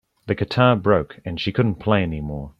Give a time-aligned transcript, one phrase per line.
[0.25, 2.49] The guitar broke and she couldn't play anymore.